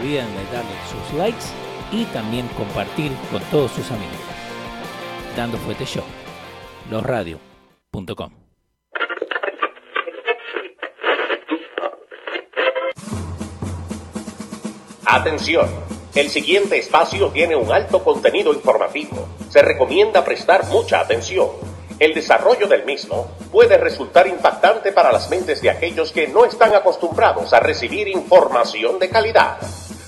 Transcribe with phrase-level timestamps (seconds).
[0.00, 1.44] olviden de darle sus likes
[1.92, 4.16] y también compartir con todos sus amigos.
[5.36, 6.04] Dando Fuete Show,
[6.90, 8.30] losradio.com.
[15.04, 15.68] Atención,
[16.14, 19.28] el siguiente espacio tiene un alto contenido informativo.
[19.48, 21.48] Se recomienda prestar mucha atención.
[21.98, 26.74] El desarrollo del mismo puede resultar impactante para las mentes de aquellos que no están
[26.74, 29.58] acostumbrados a recibir información de calidad.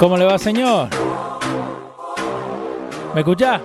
[0.00, 0.88] ¿Cómo le va, señor?
[3.14, 3.60] ¿Me escucha?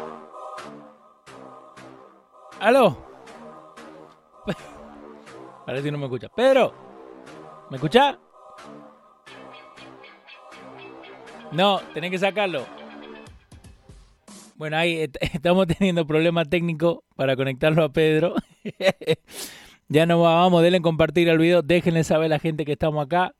[2.59, 2.97] ¿Aló?
[5.65, 6.27] Parece que no me escucha.
[6.27, 6.73] Pedro,
[7.69, 8.19] ¿me escucha?
[11.53, 12.65] No, tenés que sacarlo.
[14.55, 18.35] Bueno, ahí estamos teniendo problemas técnicos para conectarlo a Pedro.
[19.87, 23.33] ya nos vamos, denle compartir el video, déjenle saber a la gente que estamos acá.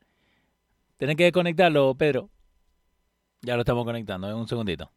[0.95, 2.29] Tenés que desconectarlo, Pedro.
[3.45, 4.89] Ya lo estamos conectando, en un segundito.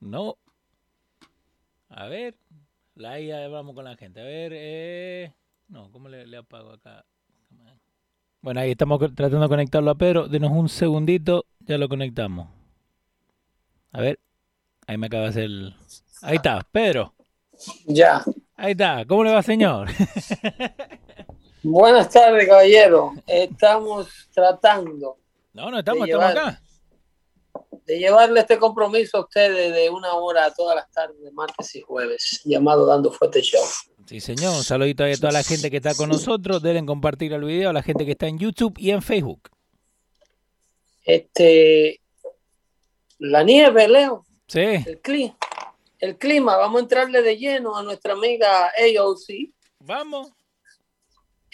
[0.00, 0.38] No.
[1.90, 2.34] A ver.
[3.04, 4.22] Ahí vamos con la gente.
[4.22, 4.52] A ver.
[4.54, 5.34] Eh...
[5.68, 7.04] No, ¿cómo le, apago acá?
[8.40, 10.28] Bueno, ahí estamos tratando de conectarlo a Pedro.
[10.28, 11.44] Denos un segundito.
[11.60, 12.48] Ya lo conectamos.
[13.92, 14.18] A ver.
[14.86, 15.74] Ahí me acaba de hacer el...
[16.22, 17.12] Ahí está, Pedro.
[17.84, 18.24] Ya.
[18.56, 19.04] Ahí está.
[19.04, 19.90] ¿Cómo le va, señor?
[21.62, 23.12] Buenas tardes, caballero.
[23.26, 25.18] Estamos tratando.
[25.52, 26.62] No, no estamos, estamos acá
[27.86, 32.40] de llevarle este compromiso a ustedes de una hora todas las tardes, martes y jueves,
[32.44, 33.62] llamado Dando Fuerte Show.
[34.06, 34.54] Sí, señor.
[34.54, 36.62] Un saludito a toda la gente que está con nosotros.
[36.62, 39.50] Deben compartir el video a la gente que está en YouTube y en Facebook.
[41.04, 42.00] Este,
[43.18, 44.24] la nieve, Leo.
[44.46, 44.60] Sí.
[44.60, 45.36] El clima.
[45.98, 49.50] El clima, vamos a entrarle de lleno a nuestra amiga AOC.
[49.78, 50.32] Vamos.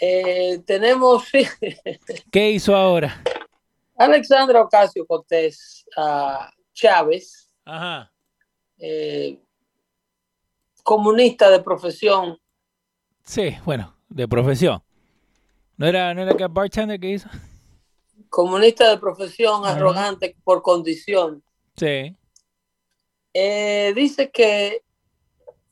[0.00, 1.24] Eh, tenemos.
[2.32, 3.22] ¿Qué hizo ahora?
[3.98, 5.84] Alexandra Ocasio Cortés
[6.72, 7.50] Chávez,
[8.78, 9.40] eh,
[10.84, 12.38] comunista de profesión.
[13.24, 14.80] Sí, bueno, de profesión.
[15.76, 17.28] ¿No era, no era que bartender que hizo?
[18.30, 21.42] Comunista de profesión, arrogante por condición.
[21.76, 22.16] Sí.
[23.34, 24.84] Eh, dice que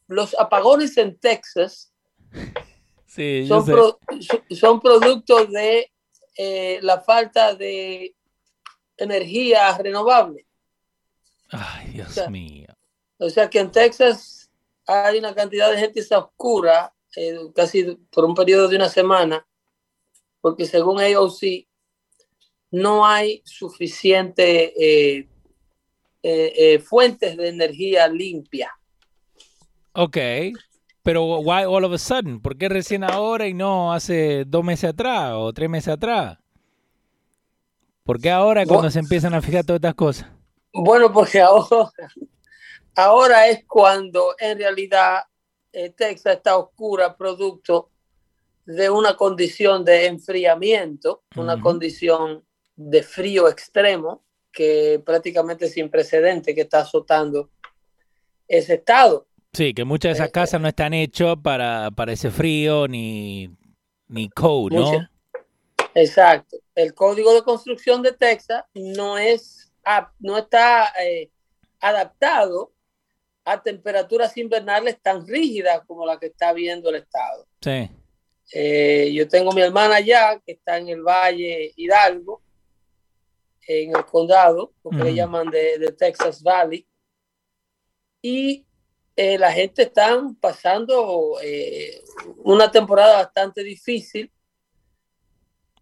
[0.08, 1.92] los apagones en Texas
[3.46, 3.64] son,
[4.50, 5.92] son, productos de
[6.36, 8.15] eh, la falta de
[8.96, 10.46] energía renovable.
[11.50, 12.68] Ay, Dios mío.
[13.18, 14.50] O sea que en Texas
[14.86, 19.46] hay una cantidad de gente oscura, eh, casi por un periodo de una semana,
[20.40, 21.66] porque según AOC
[22.70, 25.28] no hay suficiente eh,
[26.22, 28.72] eh, fuentes de energía limpia.
[29.92, 30.18] Ok,
[31.02, 32.40] pero why all of a sudden?
[32.40, 36.38] ¿Por qué recién ahora y no hace dos meses atrás o tres meses atrás?
[38.06, 40.28] ¿Por qué ahora cuando se empiezan a fijar todas estas cosas?
[40.72, 41.90] Bueno, porque ahora,
[42.94, 45.24] ahora es cuando en realidad
[45.72, 47.90] eh, Texas está oscura producto
[48.64, 52.44] de una condición de enfriamiento, una condición
[52.76, 57.50] de frío extremo que prácticamente sin precedente que está azotando
[58.46, 59.26] ese estado.
[59.52, 63.50] Sí, que muchas de esas eh, casas no están hechas para, para ese frío ni,
[64.06, 65.08] ni code, ¿no?
[65.96, 66.58] Exacto.
[66.74, 69.72] El código de construcción de Texas no, es,
[70.18, 71.30] no está eh,
[71.80, 72.74] adaptado
[73.46, 77.46] a temperaturas invernales tan rígidas como la que está viendo el Estado.
[77.62, 77.90] Sí.
[78.52, 82.42] Eh, yo tengo mi hermana allá, que está en el Valle Hidalgo,
[83.66, 86.86] en el condado, lo que le llaman de, Texas Valley.
[88.20, 88.66] Y
[89.16, 91.38] eh, la gente está pasando
[92.44, 94.30] una temporada bastante difícil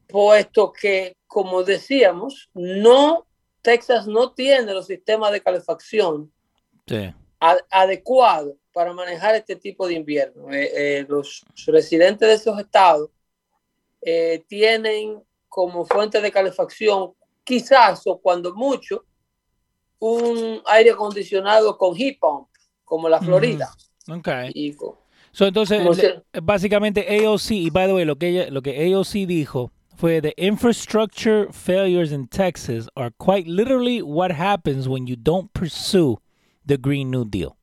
[0.08, 3.26] puesto que, como decíamos, no
[3.62, 6.30] Texas no tiene los sistemas de calefacción
[7.70, 10.52] adecuados para manejar este tipo de invierno.
[10.52, 10.70] Eh,
[11.00, 13.10] eh, los residentes de esos estados
[14.02, 17.12] eh, tienen como fuente de calefacción,
[17.44, 19.04] quizás o cuando mucho,
[19.98, 22.48] un aire acondicionado con heat pump,
[22.84, 23.70] como la Florida.
[24.08, 24.50] Okay.
[24.52, 24.96] Y con-
[25.32, 29.26] So, entonces, le- básicamente AOC, y by the way, lo que, ella, lo que AOC
[29.26, 29.72] dijo
[30.04, 36.18] fue the infrastructure failures in Texas are quite literally what happens when you don't pursue
[36.66, 37.56] the Green New Deal.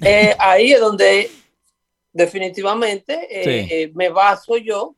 [0.00, 1.28] Eh, ahí es donde
[2.12, 3.74] definitivamente eh, Sí.
[3.74, 4.94] eh, me baso yo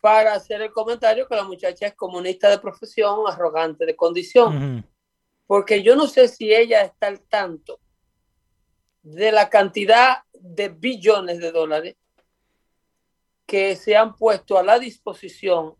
[0.00, 4.84] para hacer el comentario que la muchacha es comunista de profesión, arrogante de condición, Ujú.
[5.48, 7.80] porque yo no sé si ella está al tanto
[9.02, 11.96] de la cantidad de billones de dólares
[13.50, 15.74] que se han puesto a la disposición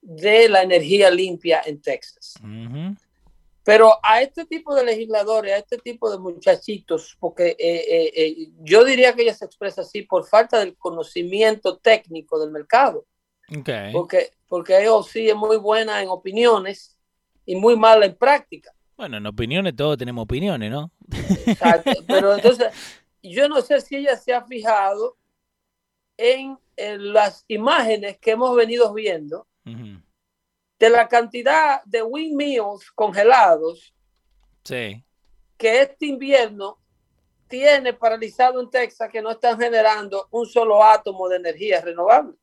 [0.00, 2.34] de la energía limpia en Texas.
[3.64, 8.48] Pero a este tipo de legisladores, a este tipo de muchachitos, porque eh, eh, eh,
[8.60, 13.04] yo diría que ella se expresa así por falta del conocimiento técnico del mercado,
[13.60, 13.92] Okay.
[13.94, 16.98] porque, porque ella sí es muy buena en opiniones
[17.46, 18.70] y muy mala en práctica.
[18.94, 20.92] Bueno, en opiniones todos tenemos opiniones, ¿no?
[21.46, 21.92] Exacto.
[22.06, 22.68] Pero entonces,
[23.22, 25.16] yo no sé si ella se ha fijado
[26.18, 33.92] en, en las imágenes que hemos venido viendo de la cantidad de windmills congelados
[34.64, 35.04] Sí.
[35.56, 36.78] que este invierno
[37.48, 42.34] tiene paralizado en Texas que no están generando un solo átomo de energía renovable.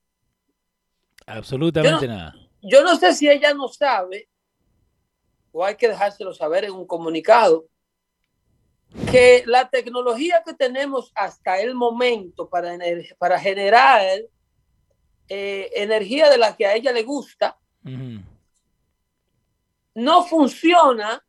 [1.25, 2.35] Absolutamente Yo nada.
[2.61, 4.27] Yo no sé si ella no sabe,
[5.51, 7.65] o hay que dejárselo saber en un comunicado,
[9.11, 12.77] que la tecnología que tenemos hasta el momento para,
[13.17, 14.01] para generar
[15.27, 17.57] eh, energía de la que a ella le gusta,
[19.93, 21.23] no funciona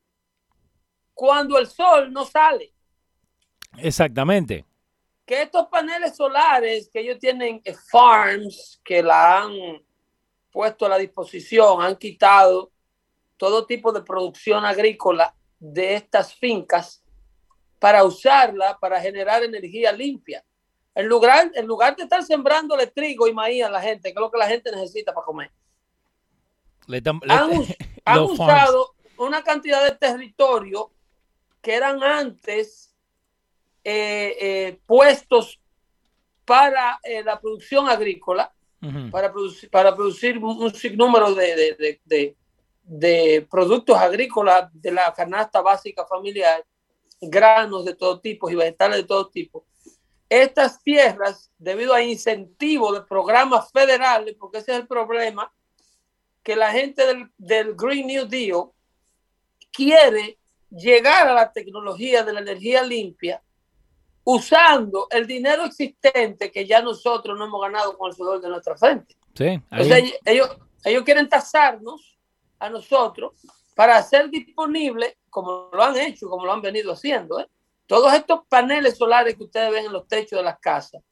[1.12, 2.72] cuando el sol no sale.
[3.78, 4.64] Exactamente.
[5.26, 9.52] que estos paneles solares que ellos tienen eh, farms que la han
[10.50, 12.70] puesto a la disposición, han quitado
[13.36, 17.02] todo tipo de producción agrícola de estas fincas
[17.78, 20.44] para usarla para generar energía limpia.
[20.94, 24.20] En lugar, en lugar de estar sembrándole trigo y maíz a la gente, que es
[24.20, 25.50] lo que la gente necesita para comer,
[27.32, 27.50] han,
[28.30, 30.90] usado una cantidad de territorio
[31.60, 32.94] que eran antes
[33.84, 35.60] eh, eh, puestos
[36.44, 38.52] para eh, la producción agrícola,
[39.10, 42.36] para producir, para producir un un sinnúmero de- de-
[42.84, 46.64] de productos agrícolas de la canasta básica familiar,
[47.20, 49.64] granos de todo tipo y vegetales de todo tipo.
[50.28, 55.52] Estas tierras, debido a incentivos de programas federales, porque ese es el problema,
[56.42, 58.70] que la gente del, del Green New Deal
[59.72, 60.38] quiere
[60.70, 63.42] llegar a la tecnología de la energía limpia
[64.24, 68.76] usando el dinero existente que ya nosotros no hemos ganado con el sudor de nuestra
[68.76, 69.16] frente.
[69.34, 69.60] Sí.
[69.70, 72.18] O ahí- sea, ellos, ellos quieren tasarnos
[72.58, 73.34] a nosotros
[73.76, 77.46] para hacer disponible, como lo han hecho, como lo han venido haciendo, ¿eh?
[77.84, 81.02] todos estos paneles solares que ustedes ven en los techos de las casas,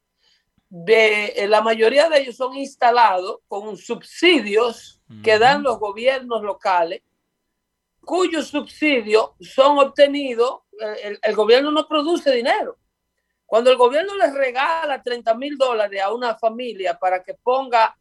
[0.70, 7.02] de, eh, la mayoría de ellos son instalados con subsidios que dan los gobiernos locales,
[8.00, 12.78] cuyos subsidios son obtenidos, eh, el, el gobierno no produce dinero.
[13.44, 17.94] Cuando el gobierno les regala 30 mil dólares a una familia para que ponga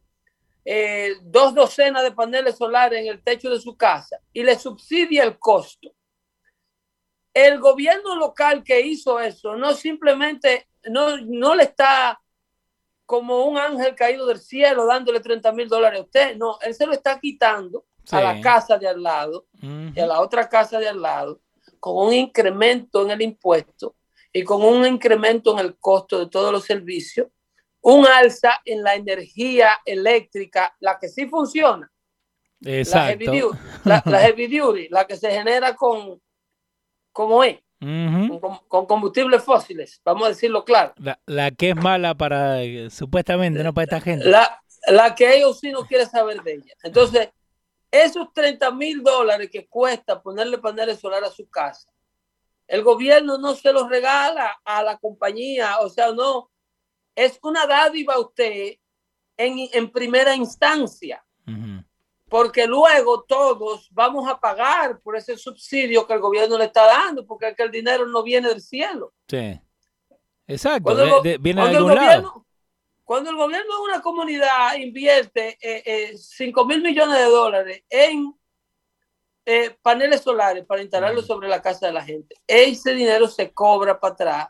[0.64, 5.22] eh, dos docenas de paneles solares en el techo de su casa y le subsidia
[5.22, 5.94] el costo,
[7.34, 12.20] el gobierno local que hizo eso no simplemente, no, no le está
[13.04, 16.86] como un ángel caído del cielo dándole 30 mil dólares a usted, no, él se
[16.86, 20.88] lo está quitando a la casa de al lado y a la otra casa de
[20.88, 21.40] al lado
[21.80, 23.96] con un incremento en el impuesto
[24.32, 27.28] y con un incremento en el costo de todos los servicios,
[27.82, 31.90] un alza en la energía eléctrica, la que sí funciona,
[32.60, 33.32] la heavy, Exacto.
[33.32, 36.20] duty, la, la heavy duty, la que se genera con,
[37.14, 40.92] como es, con, con combustibles fósiles, vamos a decirlo claro.
[40.96, 44.26] La, la que es mala para, eh, supuestamente, no para esta gente.
[44.26, 46.74] La, la que ellos sí no quieren saber de ella.
[46.82, 47.30] Entonces,
[47.90, 51.88] esos 30 mil dólares que cuesta ponerle paneles solares a su casa,
[52.66, 56.50] el gobierno no se los regala a la compañía, o sea, no,
[57.14, 58.74] es una dádiva a usted
[59.36, 61.24] en, en primera instancia.
[62.28, 67.26] Porque luego todos vamos a pagar por ese subsidio que el gobierno le está dando,
[67.26, 69.12] porque es que el dinero no viene del cielo.
[69.28, 69.60] Sí.
[70.46, 70.82] Exacto.
[70.84, 72.06] Cuando el, de- viene de el algún lado.
[72.06, 72.46] gobierno,
[73.04, 78.34] cuando el gobierno de una comunidad invierte eh, eh, 5 mil millones de dólares en
[79.46, 82.34] eh, paneles solares para instalarlos sobre la casa de la gente.
[82.46, 84.48] Ese dinero se cobra para atrás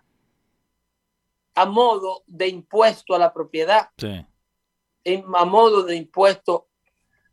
[1.56, 4.24] a modo de impuesto a la propiedad, Sí.
[5.04, 6.68] en- a modo de impuesto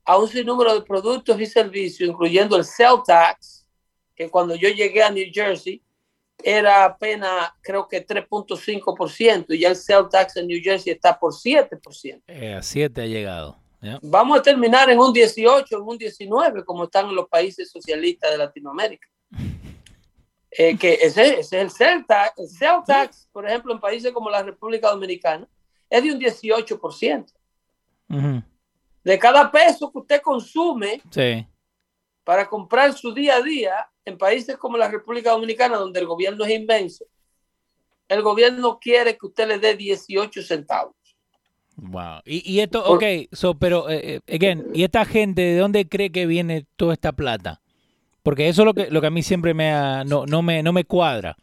[0.04, 3.68] a un sinnúmero de productos y servicios, incluyendo el sell tax,
[4.16, 5.82] que cuando yo llegué a New Jersey
[6.44, 11.34] era apenas, creo que 3.5%, y ya el sell tax en New Jersey está por
[11.34, 12.24] 7%.
[12.28, 13.62] Eh, a 7 ha llegado.
[14.04, 18.32] Vamos a terminar en un 18, en un 19, como están en los países socialistas
[18.32, 19.08] de Latinoamérica.
[20.52, 22.38] Eh, que ese, ese es el sell tax.
[22.38, 25.48] El sell tax, por ejemplo, en países como la República Dominicana,
[25.90, 27.34] es de un 18%.
[28.10, 28.44] Ujú.
[29.04, 31.46] De cada peso que usted consume Sí.
[32.24, 33.74] para comprar su día a día,
[34.06, 37.06] en países como la República Dominicana, donde el gobierno es inmenso,
[38.08, 40.96] el gobierno quiere que usted le dé 18 centavos.
[41.78, 42.20] Wow.
[42.26, 46.12] Y, y esto, ok, so, pero, eh, eh, again, ¿y esta gente de dónde cree
[46.12, 47.62] que viene toda esta plata?
[48.22, 50.62] Porque eso es lo que, lo que a mí siempre me, ha- no, no me,
[50.62, 51.38] no me cuadra.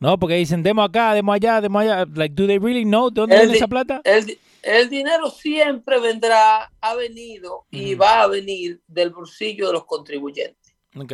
[0.00, 0.18] ¿No?
[0.18, 2.06] Porque dicen, demos acá, demos allá, demos allá.
[2.14, 4.00] Like, do they really know de dónde viene esa plata?
[4.04, 9.84] El, el dinero siempre vendrá, ha venido y va a venir del bolsillo de los
[9.84, 10.74] contribuyentes.
[10.96, 11.12] Ok.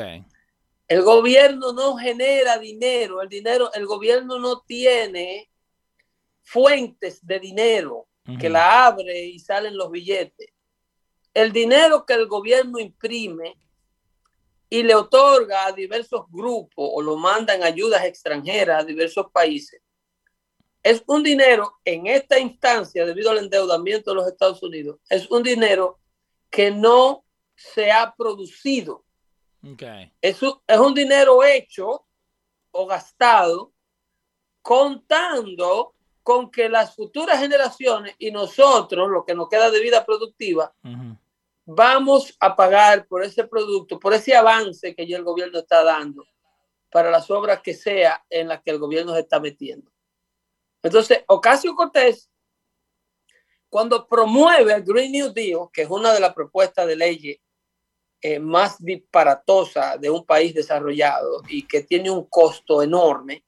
[0.88, 5.50] El gobierno no genera dinero, el dinero, el gobierno no tiene
[6.42, 8.06] fuentes de dinero
[8.40, 10.52] que la abre y salen los billetes.
[11.32, 13.56] El dinero que el gobierno imprime
[14.68, 19.80] y le otorga a diversos grupos o lo manda en ayudas extranjeras a diversos países,
[20.86, 25.42] es un dinero en esta instancia, debido al endeudamiento de los Estados Unidos, es un
[25.42, 25.98] dinero
[26.48, 27.24] que no
[27.56, 29.04] se ha producido.
[29.68, 29.82] Ok.
[30.20, 32.06] Es un, es un dinero hecho
[32.70, 33.72] o gastado
[34.62, 40.72] contando con que las futuras generaciones y nosotros, lo que nos queda de vida productiva,
[41.64, 46.24] vamos a pagar por ese producto, por ese avance que ya el gobierno está dando
[46.92, 49.90] para las obras que sea en las que el gobierno se está metiendo.
[50.86, 52.30] Entonces, Ocasio Cortés,
[53.68, 57.40] cuando promueve el Green New Deal, que es una de las propuestas de ley
[58.22, 63.44] eh, más disparatosa de un país desarrollado y que tiene un costo enorme,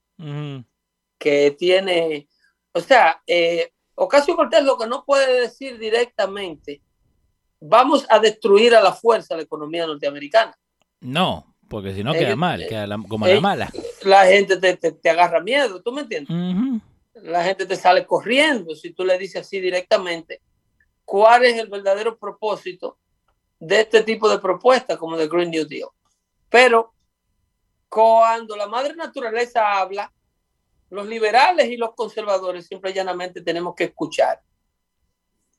[1.17, 2.27] que tiene,
[2.73, 6.81] o sea, eh, Ocasio Cortés lo que no puede decir directamente,
[7.59, 10.57] vamos a destruir a la fuerza la economía norteamericana.
[11.01, 13.71] No, porque si no Ellos- queda mal, queda la- como la mala.
[14.03, 16.29] La gente te, te- te agarra miedo, ¿tú me entiendes?
[16.29, 16.79] Ujú.
[17.23, 20.41] La gente te sale corriendo si tú le dices así directamente
[21.05, 22.97] cuál es el verdadero propósito
[23.59, 25.89] de este tipo de propuestas como de Green New Deal.
[26.49, 26.93] Pero
[27.89, 30.13] cuando la madre naturaleza habla,
[30.89, 34.41] los liberales y los conservadores simple y llanamente tenemos que escuchar.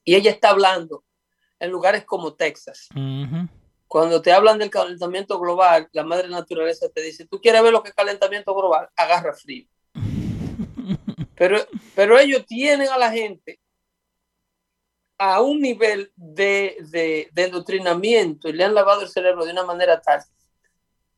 [0.05, 1.05] Y ella está hablando
[1.59, 2.88] en lugares como Texas.
[3.87, 7.83] Cuando te hablan del calentamiento global, la madre naturaleza te dice, tú quieres ver lo
[7.83, 9.67] que es calentamiento global, agarra frío.
[11.40, 11.56] Pero,
[11.94, 13.59] pero ellos tienen a la gente
[15.16, 19.64] a un nivel de, de, de endoctrinamiento y le han lavado el cerebro de una
[19.64, 20.23] manera tal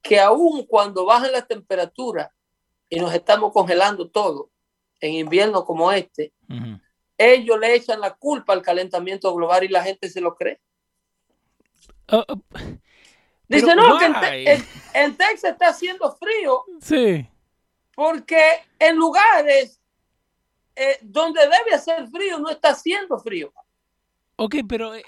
[0.01, 2.29] que aun cuando bajan las temperaturas
[2.89, 4.51] y nos estamos congelando todo
[5.01, 6.33] en invierno como este,
[7.19, 10.61] ellos le echan la culpa al calentamiento global y la gente se lo cree.
[12.13, 12.41] Oh, oh,
[13.49, 14.21] Dice, no, que en, why?
[14.45, 17.29] Te- en- en Texas está haciendo frío sí.
[17.97, 18.41] porque
[18.79, 19.81] en lugares
[20.77, 23.53] eh, donde debe hacer frío no está haciendo frío.
[24.37, 25.05] Ok, pero eh,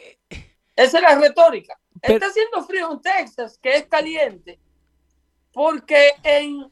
[0.77, 1.79] Esa es la retórica.
[2.01, 4.59] Pero- está haciendo frío en Texas, que es caliente,
[5.53, 6.71] porque en,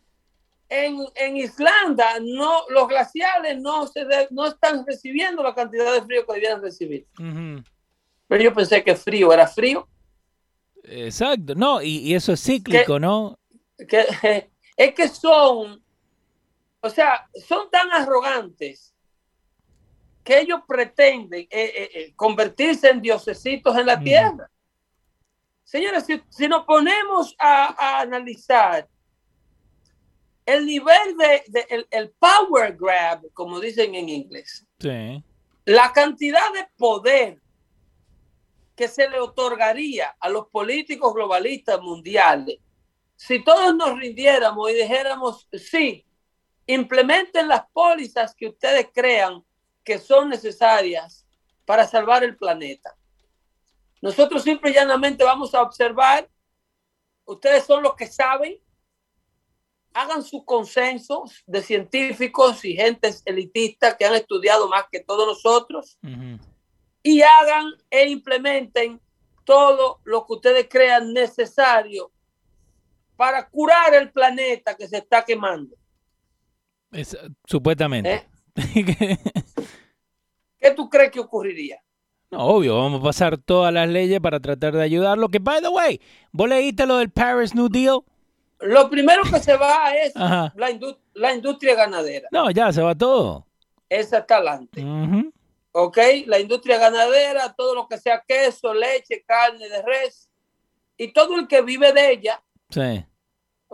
[0.68, 6.02] en, en Islanda no, los glaciales no, se de- no están recibiendo la cantidad de
[6.02, 7.06] frío que debían recibir.
[7.16, 9.88] Pero yo pensé que frío era frío.
[10.84, 11.54] exacto.
[11.54, 13.38] No, y, y eso es cíclico, ¿no?
[13.88, 14.04] que
[14.76, 15.82] es que son,
[16.82, 18.94] o sea, son tan arrogantes
[20.24, 24.48] que ellos pretenden eh, eh, eh, convertirse en diosesitos en la tierra.
[25.64, 28.86] Señores, si, si nos ponemos a, a analizar
[30.44, 35.22] el nivel de, de- el, el power grab, como dicen en inglés, Sí.
[35.64, 37.40] la cantidad de poder
[38.74, 42.58] que se le otorgaría a los políticos globalistas mundiales
[43.14, 46.04] si todos nos rindiéramos y dijéramos, sí,
[46.66, 49.44] implementen las pólizas que ustedes crean
[49.84, 51.26] que son necesarias
[51.64, 52.96] para salvar el planeta.
[54.00, 56.28] Nosotros simple y llanamente vamos a observar,
[57.24, 58.58] ustedes son los que saben,
[59.94, 65.98] hagan sus consensos de científicos y gentes elitistas que han estudiado más que todos nosotros
[67.02, 69.00] y hagan e implementen
[69.44, 72.10] todo lo que ustedes crean necesario
[73.16, 75.76] para curar el planeta que se está quemando.
[76.92, 78.14] Es- supuestamente.
[78.56, 79.16] ¿eh?
[80.58, 81.82] ¿Qué tú crees que ocurriría?
[82.30, 85.28] No, obvio, vamos a pasar todas las leyes para tratar de ayudarlo.
[85.28, 88.00] Que, by the way, ¿vos leíste lo del Paris New Deal?
[88.60, 92.28] Lo primero que se va es la, indu- la industria ganadera.
[92.30, 93.46] No, ya se va todo.
[93.88, 94.82] Esa está adelante.
[94.82, 95.32] Ujú.
[95.72, 95.98] ¿Ok?
[96.26, 100.30] La industria ganadera, todo lo que sea queso, leche, carne de res
[100.96, 103.04] y todo el que vive de ella, Sí.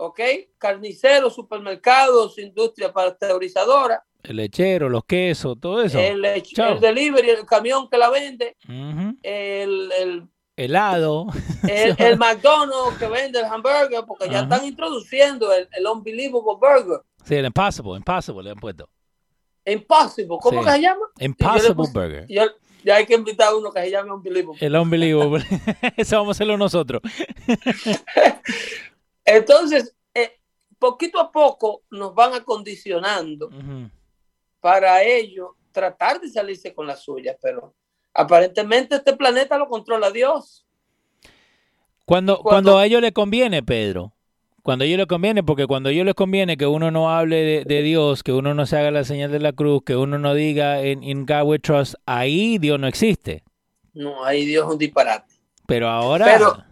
[0.01, 0.19] ¿Ok?
[0.57, 5.99] Carniceros, supermercados, industria pasteurizadora, El lechero, los quesos, todo eso.
[5.99, 8.55] el, el delivery, el camión que la vende,
[9.23, 10.23] el, el,
[10.55, 11.27] Helado.
[11.67, 17.01] el, el McDonald's que vende el hamburger, porque ya están introduciendo el, el Unbelievable Burger.
[17.25, 18.89] Sí, el Impossible, Impossible le han puesto.
[19.65, 20.65] Impossible, ¿cómo Sí.
[20.65, 21.05] que se llama?
[21.19, 22.25] Impossible puse- Burger.
[22.29, 22.43] Yo,
[22.85, 24.65] ya hay que invitar a uno que se llame Unbelievable.
[24.65, 25.45] El Unbelievable.
[25.97, 27.01] Eso vamos a hacerlo nosotros.
[29.25, 30.39] Entonces, eh,
[30.77, 33.49] poquito a poco nos van acondicionando
[34.59, 37.73] para ello tratar de salirse con la suya, pero
[38.13, 40.65] aparentemente este planeta lo controla Dios.
[42.05, 44.13] Cuando, Cuando- cuando a ellos les conviene, Pedro.
[44.63, 47.37] Cuando a ellos les conviene, porque cuando a ellos les conviene que uno no hable
[47.37, 50.17] de, de Dios, que uno no se haga la señal de la cruz, que uno
[50.19, 53.43] no diga en in God we trust, ahí Dios no existe.
[53.93, 55.33] No, ahí Dios es un disparate.
[55.65, 56.63] Pero ahora, Pero-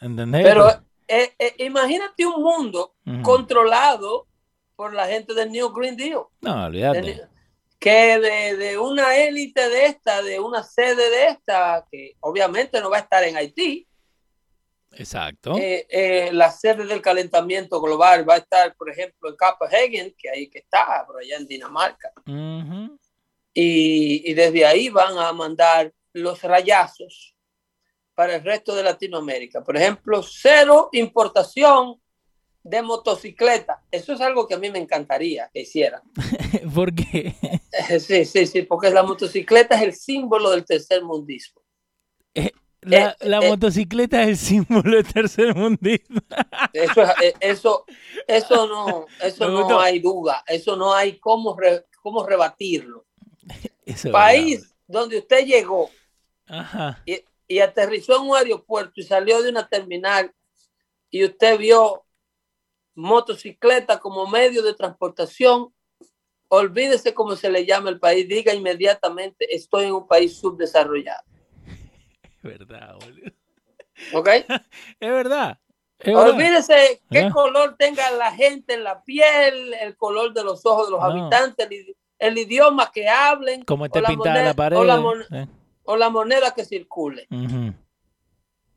[0.00, 0.42] ¿entendés?
[0.44, 0.68] Pero
[1.08, 3.22] eh, eh, imagínate un mundo Ujú.
[3.22, 4.26] controlado
[4.76, 6.24] por la gente del New Green Deal.
[6.40, 7.28] No, olvídate.
[7.78, 12.88] que de, de una élite de esta, de una sede de esta, que obviamente no
[12.90, 13.86] va a estar en Haití,
[14.92, 15.56] Exacto.
[15.58, 20.30] eh, eh, la sede del calentamiento global va a estar, por ejemplo, en Copenhagen, que
[20.30, 22.98] ahí que está, por allá en Dinamarca, Ujú.
[23.52, 27.33] y, y desde ahí van a mandar los rayazos
[28.14, 29.62] para el resto de Latinoamérica.
[29.62, 32.00] Por ejemplo, cero importación
[32.62, 33.82] de motocicleta.
[33.90, 36.02] Eso es algo que a mí me encantaría que hicieran.
[36.74, 37.34] ¿Por qué?
[37.98, 41.60] Sí, sí, sí, porque la motocicleta es el símbolo del tercer mundismo.
[42.82, 43.48] La, Eh, la eh.
[43.48, 46.20] motocicleta es el símbolo del tercer mundismo.
[46.72, 47.84] Eso, es- eh, eso,
[48.28, 53.06] eso no, eso no hay duda, eso no hay cómo, re- cómo rebatirlo.
[53.86, 55.90] Eso País donde usted llegó.
[56.46, 57.02] Ajá.
[57.06, 60.32] y, y aterrizó en un aeropuerto y salió de una terminal
[61.10, 62.04] y usted vio
[62.94, 65.72] motocicleta como medio de transportación,
[66.48, 71.22] olvídese cómo se le llama el país, diga inmediatamente estoy en un país subdesarrollado.
[72.42, 73.30] Es verdad, boludo.
[74.12, 74.28] ¿Ok?
[75.00, 75.58] Es verdad.
[75.98, 76.30] Es verdad.
[76.30, 77.30] Olvídese qué ¿Eh?
[77.32, 81.06] color tenga la gente en la piel, el color de los ojos de los No.
[81.06, 84.76] habitantes, el, idi- el idioma que hablen Como o esté la pintada moneda- la pared.
[84.76, 85.46] o la mon- eh.
[85.84, 87.26] O la moneda que circule.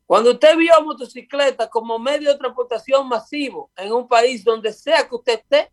[0.06, 5.14] Cuando usted vio motocicleta como medio de transportación masivo en un país donde sea que
[5.14, 5.70] usted esté,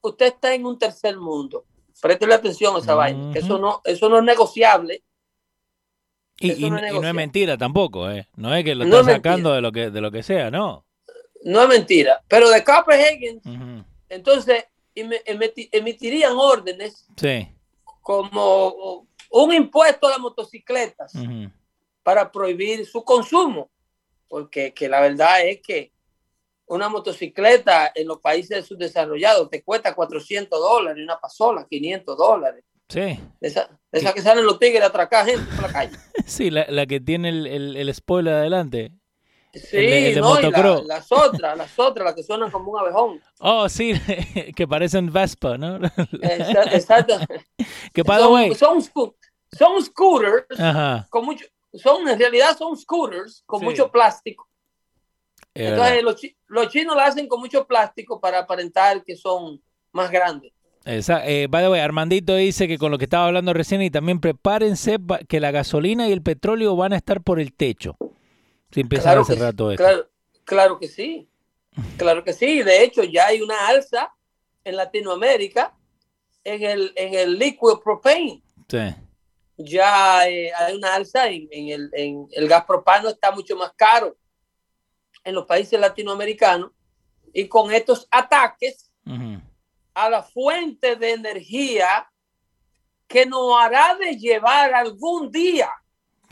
[0.00, 1.64] usted está en un tercer mundo.
[2.00, 2.98] Préstele atención a esa Ujú.
[2.98, 5.02] vaina, que eso no, eso no es negociable.
[6.38, 7.12] Y, no es y no es negociable.
[7.14, 8.28] mentira tampoco, ¿eh?
[8.36, 9.54] No es que lo No está es sacando mentira.
[9.56, 10.84] de lo que de lo que sea, no.
[11.44, 12.22] No es mentira.
[12.28, 13.84] Pero de Copenhagen, Ujú.
[14.08, 17.48] entonces emi- emiti- emitirían órdenes Sí.
[18.02, 19.06] como
[19.42, 21.12] un impuesto a las motocicletas
[22.02, 23.70] para prohibir su consumo,
[24.28, 25.92] porque que la verdad es que
[26.66, 32.64] una motocicleta en los países subdesarrollados te cuesta 400 dólares, una pasola 500 dólares.
[32.88, 33.18] Sí.
[33.40, 35.96] Esa, esa que salen los tigres a atracar gente por la calle.
[36.26, 38.92] Sí, la, la que tiene el, el, el spoiler adelante.
[39.54, 40.86] Sí, El de- el de no, y la- motocross.
[40.86, 43.20] las otras, las otras, las que suenan como un abejón.
[43.40, 43.92] Oh, sí,
[44.56, 45.78] que parecen Vespa, ¿no?
[46.22, 47.14] Exacto.
[47.92, 48.54] que by the way.
[48.54, 49.14] Son, son,
[49.56, 51.06] son scooters Ajá.
[51.10, 53.66] con mucho, son en realidad son scooters con Sí.
[53.66, 54.48] mucho plástico.
[55.54, 59.62] es Entonces los, los chinos la hacen con mucho plástico para aparentar que son
[59.92, 60.52] más grandes.
[60.84, 63.90] Esa- eh, by the way, Armandito dice que con lo que estaba hablando recién y
[63.90, 67.96] también prepárense que la gasolina y el petróleo van a estar por el techo.
[68.74, 69.76] Si empiezan Claro a que, esto.
[69.76, 70.10] claro,
[70.44, 71.28] claro que sí.
[71.96, 72.62] Claro que sí.
[72.62, 74.12] De hecho, ya hay una alza
[74.64, 75.74] en Latinoamérica
[76.42, 78.42] en el, en el liquid propane.
[78.68, 78.94] Sí.
[79.56, 83.72] Ya eh, hay una alza en, en el, en el gas propano, está mucho más
[83.76, 84.16] caro
[85.22, 86.72] en los países latinoamericanos.
[87.32, 88.90] Y con estos ataques
[89.94, 92.10] a la fuente de energía
[93.06, 95.70] que nos hará de llevar algún día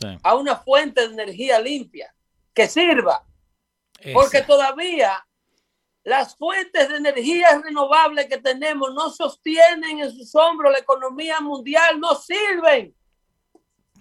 [0.00, 0.09] Sí.
[0.22, 2.12] a una fuente de energía limpia
[2.55, 3.25] que sirva,
[4.12, 5.27] porque todavía
[6.05, 12.01] las fuentes de energía renovables que tenemos no sostienen en sus hombros la economía mundial,
[12.01, 12.95] no sirven.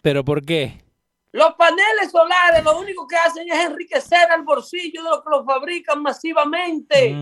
[0.02, 0.84] ¿Pero por qué?
[1.32, 5.46] Los paneles solares lo único que hacen es enriquecer el bolsillo de los que los
[5.46, 7.16] fabrican masivamente.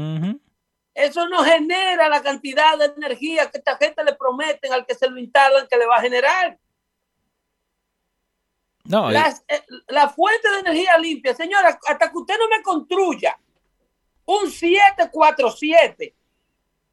[0.93, 5.09] Eso no genera la cantidad de energía que esta gente le prometen al que se
[5.09, 6.57] lo instalan que le va a generar.
[8.89, 13.39] No, Las, eh, la fuente de energía limpia, señora, hasta que usted no me construya
[14.25, 16.15] un 747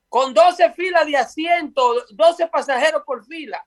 [0.09, 3.67] con 12 filas de asiento, 12 pasajeros por fila,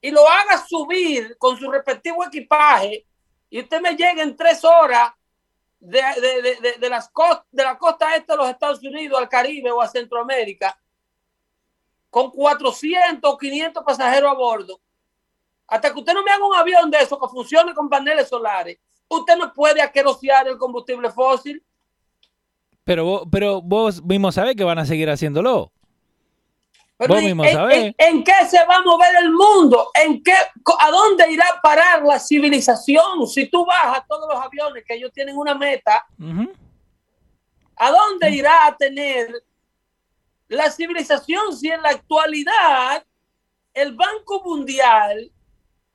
[0.00, 3.06] y lo haga subir con su respectivo equipaje,
[3.48, 5.12] y usted me llegue en tres horas
[5.78, 9.18] de, de- de- de- de las cost- de la costa este de los Estados Unidos
[9.18, 10.78] al Caribe o a Centroamérica,
[12.10, 14.80] con 400 o 500 pasajeros a bordo,
[15.68, 18.78] hasta que usted no me haga un avión de eso que funcione con paneles solares,
[19.08, 21.62] usted no puede aquerosear el combustible fósil.
[22.84, 25.72] pero, vos, pero vos mismo sabés que van a seguir haciéndolo.
[26.98, 27.76] Pero Vos ¿en- mismo en, sabés.
[27.84, 29.90] en- en qué se va a mover el mundo?
[30.02, 30.32] ¿En qué,
[30.80, 33.26] ¿A dónde irá a parar la civilización?
[33.26, 36.06] Si tú bajas todos los aviones que ellos tienen una meta.
[37.78, 39.30] ¿a dónde irá a tener
[40.48, 43.04] la civilización si en la actualidad
[43.74, 45.30] el Banco Mundial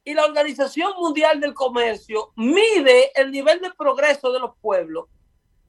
[0.03, 5.05] y la Organización Mundial del Comercio mide el nivel de progreso de los pueblos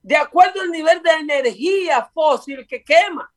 [0.02, 3.32] de acuerdo al nivel de energía fósil que quema?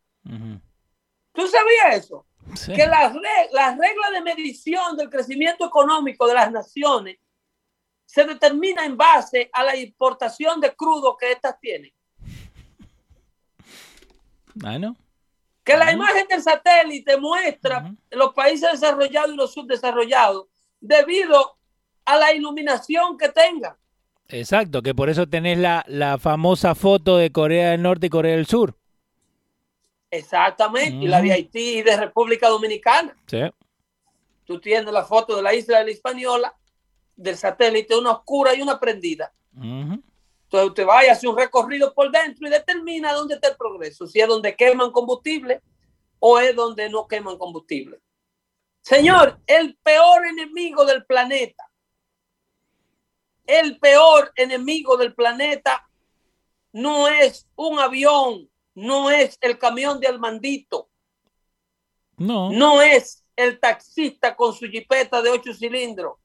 [1.33, 2.25] ¿Tú sabías eso?
[2.55, 2.73] Sí.
[2.73, 7.17] que las, re- las reglas de medición del crecimiento económico de las naciones
[8.05, 11.91] se determina en base a la importación de crudo que éstas tienen.
[14.53, 14.95] Bueno,
[15.63, 17.97] Que la imagen del satélite muestra Ujú.
[18.11, 20.45] los países desarrollados y los subdesarrollados
[20.87, 21.57] debido
[22.05, 23.75] a la iluminación que tengan.
[24.27, 28.35] exacto, que por eso tenés la, la famosa foto de Corea del Norte y Corea
[28.35, 28.75] del Sur.
[30.11, 31.03] Exactamente.
[31.05, 31.33] Y la de Ujú.
[31.35, 33.15] Haití y de República Dominicana.
[33.27, 33.41] Sí.
[34.45, 36.53] Tú tienes la foto de la isla de la Hispaniola,
[37.15, 39.33] del satélite, una oscura y una prendida.
[39.57, 44.05] Entonces usted va y hace un recorrido por dentro y determina dónde está el progreso,
[44.05, 45.61] si es donde queman combustible
[46.19, 47.99] o es donde no queman combustible.
[48.85, 51.71] Señor, el peor enemigo del planeta,
[53.47, 55.89] el peor enemigo del planeta
[56.71, 60.91] no es un avión, no es el camión de Almandito,
[62.17, 62.51] No.
[62.51, 66.19] no es el taxista con su jipeta de ocho cilindros.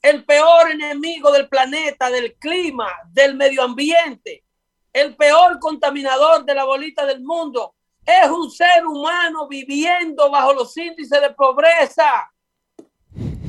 [0.00, 4.44] El peor enemigo del planeta, del clima, del medio ambiente,
[4.92, 10.76] el peor contaminador de la bolita del mundo, es un ser humano viviendo bajo los
[10.76, 12.30] índices de pobreza,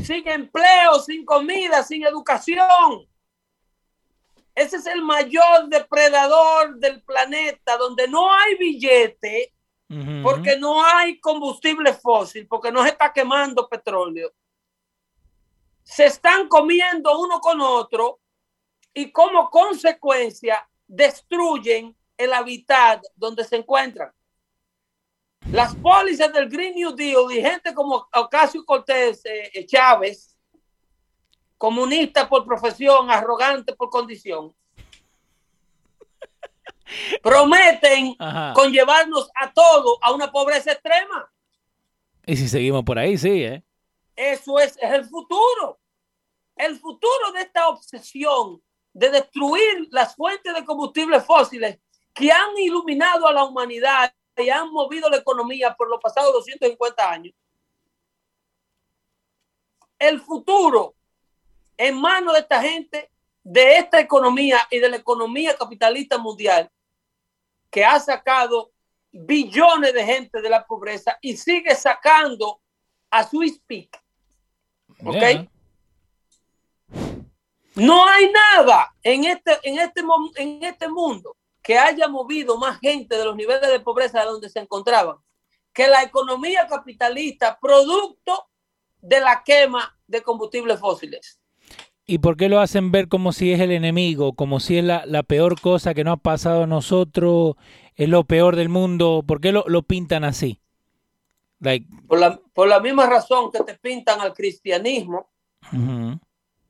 [0.04, 3.08] sin empleo, sin comida, sin educación.
[4.56, 9.54] Ese es el mayor depredador del planeta, donde no hay billete,
[10.24, 14.32] porque no hay combustible fósil, porque no se está quemando petróleo.
[15.84, 18.20] Se están comiendo uno con otro
[18.94, 24.12] y como consecuencia destruyen el hábitat donde se encuentran.
[25.52, 30.38] Las pólizas del Green New Deal y gente como Ocasio Cortés eh, Chávez,
[31.58, 34.56] comunista por profesión, arrogante por condición,
[37.22, 38.54] prometen Ajá.
[38.54, 41.32] con llevarnos a todos a una pobreza extrema.
[42.26, 43.64] Y si seguimos por ahí, sí, ¿eh?
[44.16, 45.80] Eso es, es el futuro.
[46.56, 48.62] El futuro de esta obsesión
[48.94, 51.80] de destruir las fuentes de combustibles fósiles
[52.14, 57.12] que han iluminado a la humanidad y han movido la economía por los pasados 250
[57.12, 57.36] años.
[60.00, 60.96] El futuro
[61.78, 63.12] en manos de esta gente,
[63.44, 66.70] de esta economía y de la economía capitalista mundial
[67.70, 68.72] que ha sacado
[69.12, 72.62] billones de gente de la pobreza y sigue sacando
[73.10, 74.02] a su speak.
[75.06, 75.48] Ok.
[77.76, 80.02] No hay nada en este, en, este,
[80.36, 84.50] en este mundo que haya movido más gente de los niveles de pobreza de donde
[84.50, 85.18] se encontraban
[85.74, 88.48] que la economía capitalista producto
[89.02, 91.40] de la quema de combustibles fósiles.
[92.06, 95.06] ¿Y por qué lo hacen ver como si es el enemigo, como si es la,
[95.06, 97.56] la peor cosa que nos ha pasado a nosotros,
[97.96, 99.24] es lo peor del mundo?
[99.26, 100.60] ¿Por qué lo, lo pintan así?
[101.60, 105.30] Like, Por la, por la misma razón que te pintan al cristianismo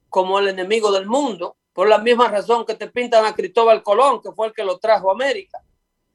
[0.08, 4.22] como el enemigo del mundo, por la misma razón que te pintan a Cristóbal Colón,
[4.22, 5.60] que fue el que lo trajo a América,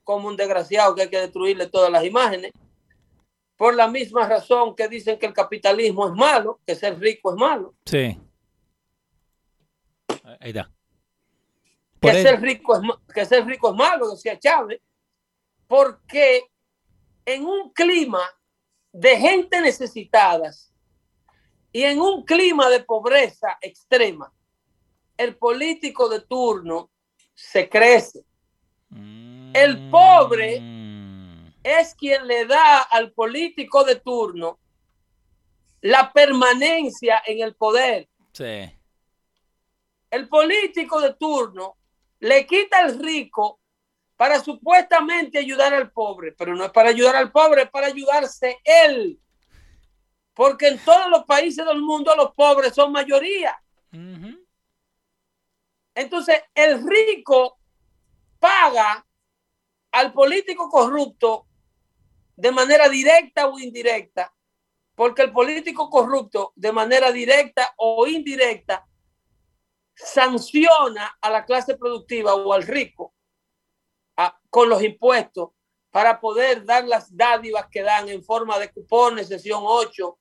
[0.05, 2.53] como un desgraciado que hay que destruirle todas las imágenes,
[3.57, 7.37] por la misma razón que dicen que el capitalismo es malo, que ser rico es
[7.37, 8.19] malo, sí.
[10.41, 10.71] Ahí está.
[12.01, 14.81] que ser, rico es, que ser rico es malo, decía Chávez,
[15.67, 16.45] porque
[17.25, 18.21] en un clima
[18.93, 20.73] de gente necesitadas
[21.71, 24.33] Y en un clima de pobreza extrema,
[25.19, 26.91] el político de turno
[27.35, 28.25] se crece.
[29.53, 34.59] El pobre Mm, es quien le da al político de turno
[35.83, 38.09] la permanencia en el poder.
[38.33, 38.71] Sí.
[40.11, 41.77] El político de turno
[42.21, 43.61] le quita al rico
[44.17, 48.59] para supuestamente ayudar al pobre, pero no es para ayudar al pobre, es para ayudarse
[48.65, 49.21] él.
[50.35, 53.61] Porque en todos los países del mundo los pobres son mayoría.
[53.93, 54.38] Ujú.
[55.99, 57.59] Entonces, el rico
[58.39, 59.05] paga
[59.91, 61.49] al político corrupto
[62.37, 64.33] de manera directa o indirecta,
[64.95, 68.87] porque el político corrupto de manera directa o indirecta
[69.93, 73.13] sanciona a la clase productiva o al rico
[74.51, 75.51] con los impuestos
[75.91, 80.17] para poder dar las dádivas que dan en forma de cupones, sesión 8,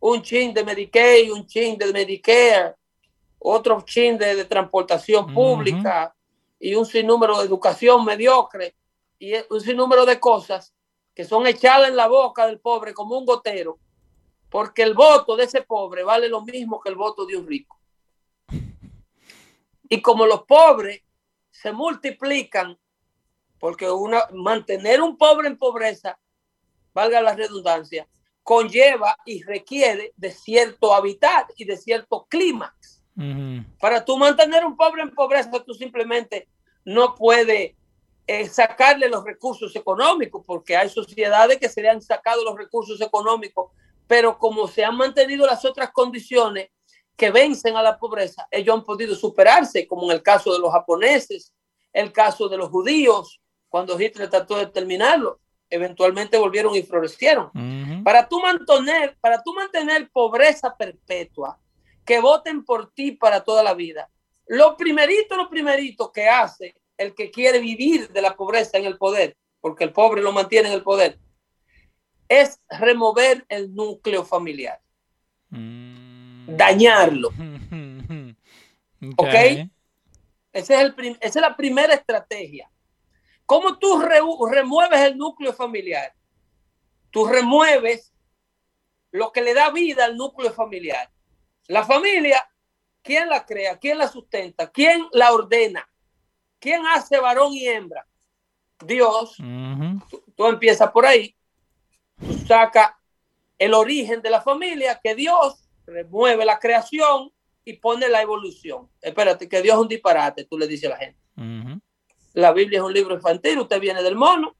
[0.00, 2.78] un chin de Medicaid, un chin de Medicare,
[3.38, 6.14] otro chin de, de transportación pública
[6.58, 8.74] y un sinnúmero de educación mediocre
[9.18, 10.74] y un sinnúmero de cosas
[11.14, 13.78] que son echadas en la boca del pobre como un gotero,
[14.48, 17.76] porque el voto de ese pobre vale lo mismo que el voto de un rico.
[19.88, 21.02] Y como los pobres
[21.50, 22.78] se multiplican,
[23.58, 26.18] porque una, mantener un pobre en pobreza,
[26.94, 28.06] valga la redundancia,
[28.42, 32.26] conlleva y requiere de cierto hábitat y de cierto
[33.80, 36.48] Para tú mantener un pobre en pobreza, tú simplemente
[36.84, 37.74] no puedes
[38.26, 43.00] eh, sacarle los recursos económicos, porque hay sociedades que se le han sacado los recursos
[43.00, 43.72] económicos,
[44.06, 46.70] pero como se han mantenido las otras condiciones
[47.16, 50.70] que vencen a la pobreza, ellos han podido superarse, como en el caso de los
[50.70, 51.52] japoneses,
[51.92, 57.50] el caso de los judíos, cuando Hitler trató de terminarlo, eventualmente volvieron y florecieron.
[58.04, 61.58] Para tú mantener, para tú mantener pobreza perpetua,
[62.08, 64.08] que voten por ti para toda la vida.
[64.46, 68.96] Lo primerito, lo primerito que hace el que quiere vivir de la pobreza en el
[68.96, 71.18] poder, porque el pobre lo mantiene en el poder,
[72.28, 74.80] es remover el núcleo familiar,
[75.50, 76.56] Mm.
[76.56, 77.28] dañarlo.
[79.00, 79.12] Ujú.
[79.18, 79.34] ¿Ok?
[80.52, 82.70] Ese es el esa es la primera estrategia.
[83.44, 86.14] ¿Cómo tú re- remueves el núcleo familiar?
[87.10, 88.12] Tú remueves
[89.10, 91.10] lo que le da vida al núcleo familiar.
[91.68, 92.46] La familia,
[93.02, 93.78] ¿quién la crea?
[93.78, 94.70] ¿Quién la sustenta?
[94.70, 95.88] ¿Quién la ordena?
[96.58, 98.06] ¿Quién hace varón y hembra?
[98.84, 99.38] Dios.
[99.38, 100.00] Ujú.
[100.10, 101.36] Tú, tú empiezas por ahí.
[102.18, 102.92] Tú sacas
[103.58, 107.32] el origen de la familia, que Dios remueve la creación
[107.64, 108.88] y pone la evolución.
[109.00, 111.20] Espérate, que Dios es un disparate, tú le dices a la gente.
[112.32, 114.56] La Biblia es un libro infantil, usted viene del mono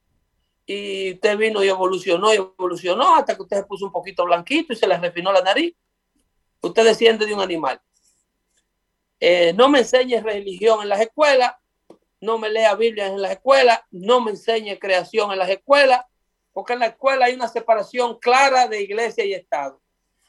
[0.66, 4.72] y usted vino y evolucionó y evolucionó hasta que usted se puso un poquito blanquito
[4.72, 5.74] y se le refinó la nariz.
[6.60, 7.80] Usted desciende de un animal.
[9.20, 11.54] Eh, no me enseñe religión en las escuelas,
[12.20, 16.04] no me lea Biblia en las escuelas, no me enseñe creación en las escuelas,
[16.52, 19.80] porque en la escuela hay una separación clara de iglesia y Estado.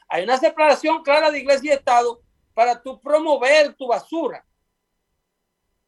[0.08, 2.20] Hay una separación clara de iglesia y Estado
[2.54, 4.44] para tú promover tu basura.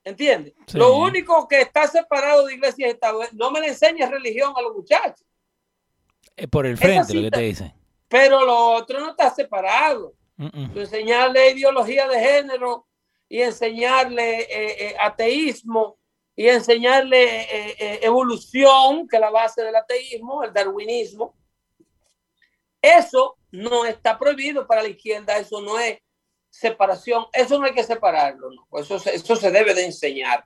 [0.05, 0.55] ¿Entiendes?
[0.67, 0.79] Sí.
[0.79, 4.53] Lo único que está separado de iglesia y Estado es no me le enseñes religión
[4.57, 5.25] a los muchachos,
[6.35, 7.73] Es por el frente lo que te dicen.
[8.09, 10.15] pero lo otro no está separado.
[10.73, 12.87] Tú enseñarle ideología de género
[13.29, 14.47] y enseñarle eh,
[14.89, 15.99] eh, ateísmo
[16.35, 21.35] y enseñarle eh, eh, evolución, que es la base del ateísmo, el darwinismo.
[22.81, 25.99] Eso no está prohibido para la izquierda, eso no es
[26.51, 28.79] separación, eso no hay que separarlo, ¿no?
[28.79, 30.45] eso, se- eso se debe de enseñar.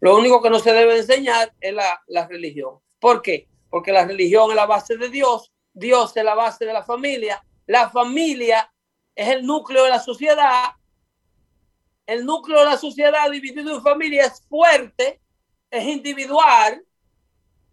[0.00, 2.78] Lo único que no se debe de enseñar es la, la religión.
[2.98, 3.48] ¿Por qué?
[3.70, 7.42] Porque la religión es la base de Dios, Dios es la base de la familia,
[7.66, 8.70] la familia
[9.16, 10.74] es el núcleo de la sociedad.
[12.06, 15.20] El núcleo de la sociedad dividido en familia es fuerte,
[15.70, 16.84] es individual.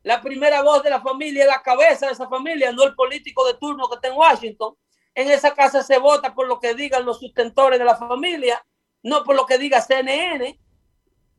[0.02, 3.46] La primera voz de la familia es la cabeza de esa familia, no el político
[3.46, 4.76] de turno que está en Washington.
[5.14, 8.66] En esa casa se vota por lo que digan los sustentores de la familia,
[9.04, 10.60] no por lo que diga CNN.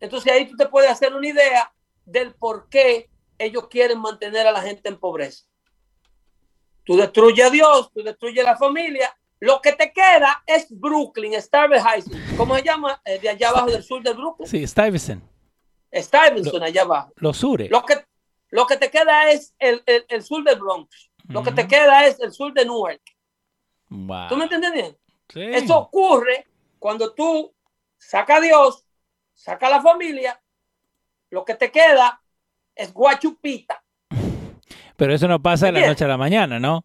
[0.01, 4.53] Entonces ahí tú te puedes hacer una idea del por qué ellos quieren mantener a
[4.53, 5.47] la gente en pobreza.
[6.85, 9.17] Tú destruyes a Dios, tú destruyes la familia.
[9.45, 12.07] Lo que te queda es Brooklyn, Stuyvesant.
[12.39, 12.99] ¿Cómo se llama?
[13.05, 14.49] Eh, de allá abajo del sur de Brooklyn.
[14.49, 15.23] Sí, Stuyvesant.
[15.93, 17.13] Stuyvesant, allá abajo.
[17.17, 17.71] Los sures.
[17.71, 17.95] Lo que,
[18.49, 21.11] lo que te queda es el, el- el sur del Bronx.
[21.29, 21.69] Lo que te Ujú.
[21.71, 23.03] queda es el sur de Newark.
[23.91, 24.29] Wow.
[24.31, 24.97] ¿Tú me entiendes bien?
[25.29, 25.43] Sí.
[25.43, 26.47] Eso ocurre
[26.79, 27.55] cuando tú
[27.99, 28.87] sacas a Dios,
[29.35, 30.41] sacas a la familia,
[31.29, 32.19] lo que te queda
[32.75, 33.85] es guachupita.
[34.97, 36.85] Pero eso no pasa de la noche a la mañana, ¿no?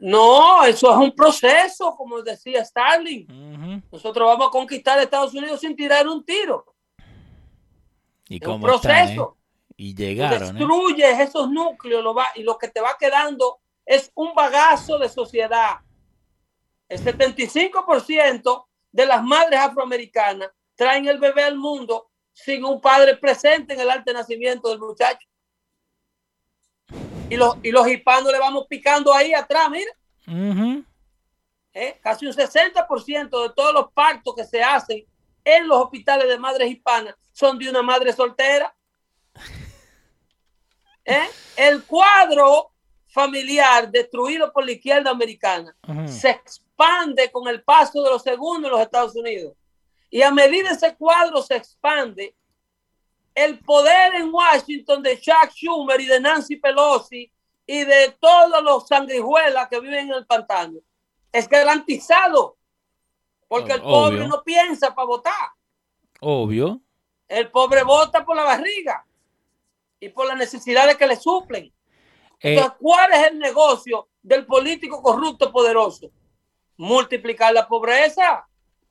[0.00, 3.82] No, eso es un proceso, como decía Starling.
[3.90, 6.74] Nosotros vamos a conquistar Estados Unidos sin tirar un tiro.
[8.28, 9.36] Y es un proceso.
[9.38, 9.74] Eh?
[9.78, 10.42] Y llegaron.
[10.42, 10.52] ¿eh?
[10.52, 15.08] destruyes esos núcleos lo va, y lo que te va quedando es un bagazo de
[15.08, 15.76] sociedad.
[16.88, 23.74] El 75% de las madres afroamericanas traen el bebé al mundo sin un padre presente
[23.74, 25.26] en el arte nacimiento del muchacho.
[27.28, 30.84] Y los, y los hispanos le vamos picando ahí atrás, mira.
[31.72, 31.98] ¿Eh?
[32.02, 35.04] Casi un 60% de todos los partos que se hacen
[35.44, 38.74] en los hospitales de madres hispanas son de una madre soltera.
[41.04, 41.28] ¿Eh?
[41.56, 42.72] El cuadro
[43.08, 45.74] familiar destruido por la izquierda americana
[46.06, 49.54] se expande con el paso de los segundos en los Estados Unidos.
[50.10, 52.34] Y a medida ese cuadro se expande,
[53.36, 57.30] el poder en Washington de Chuck Schumer y de Nancy Pelosi
[57.66, 60.80] y de todos los sangrijuelas que viven en el pantano
[61.30, 62.56] es garantizado.
[63.46, 65.50] Porque el pobre no piensa para votar.
[66.20, 66.80] Obvio.
[67.28, 69.04] El pobre vota por la barriga
[70.00, 71.64] y por las necesidades que le suplen.
[71.64, 71.72] Eh,
[72.40, 76.10] Entonces, ¿cuál es el negocio del político corrupto poderoso?
[76.78, 78.48] Multiplicar la pobreza.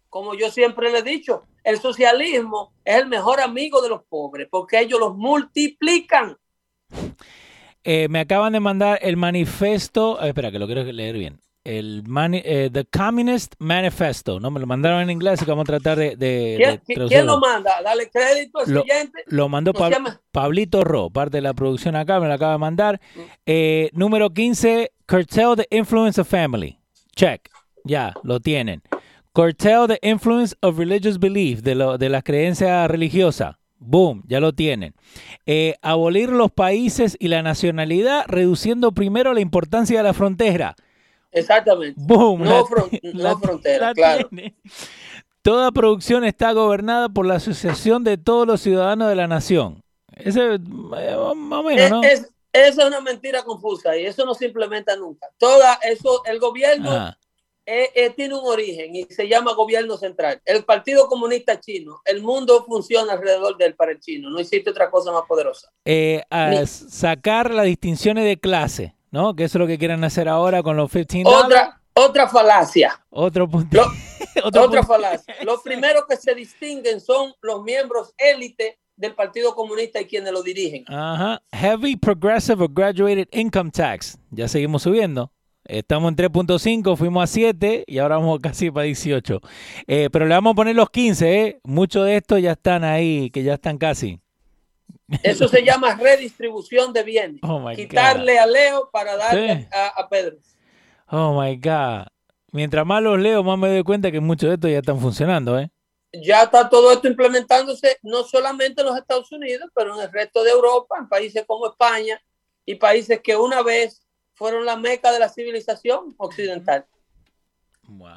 [0.07, 4.47] Como yo siempre le he dicho, el socialismo es el mejor amigo de los pobres
[4.49, 6.37] porque ellos los multiplican.
[7.83, 10.21] Eh, me acaban de mandar el manifesto.
[10.21, 11.39] Eh, espera, que lo quiero leer bien.
[11.63, 14.39] El eh, The Communist Manifesto.
[14.39, 16.15] No me lo mandaron en inglés, y vamos a tratar de.
[16.15, 17.81] de ¿Quién, lo manda?
[17.83, 19.23] Dale crédito al siguiente.
[19.25, 19.73] Lo mandó
[20.31, 23.01] Pablito Ro, parte de la producción acá, me lo acaba de mandar.
[23.15, 23.97] Mm.
[23.97, 26.79] número 15, Curtail the Influence of Family.
[27.15, 27.49] Check.
[27.83, 28.83] Ya, lo tienen.
[29.35, 33.59] Curtail the Influence of Religious Belief, de, lo, de la creencia religiosa.
[33.79, 34.95] Boom, ya lo tienen.
[35.45, 40.77] Eh, abolir los países y la nacionalidad, reduciendo primero la importancia de la frontera.
[41.33, 41.99] Exactamente.
[42.01, 42.43] Boom.
[42.43, 42.65] No,
[43.41, 44.29] frontera, claro.
[45.41, 49.83] Toda producción está gobernada por la asociación de todos los ciudadanos de la nación.
[50.15, 50.59] Ese, eh,
[51.35, 52.03] más o menos, ¿no?
[52.03, 55.27] Es, esa es una mentira confusa y eso no se implementa nunca.
[55.37, 57.13] Toda eso, el gobierno
[57.65, 60.41] eh, eh, tiene un origen y se llama gobierno central.
[60.45, 64.91] El Partido Comunista Chino, el mundo funciona alrededor del para el chino, no existe otra
[64.91, 65.71] cosa más poderosa.
[65.83, 66.23] Eh,
[66.65, 69.35] sacar las distinciones de clase, ¿no?
[69.35, 73.03] Que eso es lo que quieren hacer ahora con los 15 Otra, otra falacia.
[73.09, 73.81] Otro punto.
[74.43, 75.35] otra falacia.
[75.43, 80.41] Los primeros que se distinguen son los miembros élite del Partido Comunista y quienes lo
[80.41, 80.85] dirigen.
[80.87, 81.41] Ajá.
[81.51, 84.17] Heavy Progressive or Graduated Income Tax.
[84.31, 85.31] Ya seguimos subiendo.
[85.65, 89.41] Estamos en 3.5, fuimos a 7 y ahora vamos casi para 18.
[89.87, 91.59] Eh, pero le vamos a poner los 15, ¿eh?
[91.63, 94.19] Muchos de estos ya están ahí, que ya están casi.
[95.21, 97.41] Eso se llama redistribución de bienes.
[97.43, 100.37] Oh Quitarle a Leo para darle a, Pedro.
[101.09, 102.07] Oh my God.
[102.51, 105.59] Mientras más los leo, más me doy cuenta que muchos de estos ya están funcionando,
[105.59, 105.69] ¿eh?
[106.13, 110.43] Ya está todo esto implementándose no solamente en los Estados Unidos, pero en el resto
[110.43, 112.19] de Europa, en países como España
[112.65, 114.04] y países que una vez
[114.35, 116.85] fueron la meca de la civilización occidental.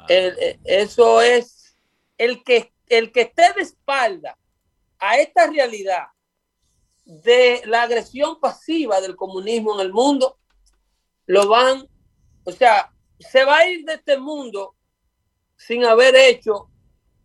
[0.09, 1.77] Eh, eso es
[2.17, 4.37] el que, el que esté de espalda
[4.99, 6.07] a esta realidad
[7.05, 10.37] de la agresión pasiva del comunismo en el mundo,
[11.25, 11.87] lo van,
[12.43, 14.75] o sea, se va a ir de este mundo
[15.55, 16.69] sin haber hecho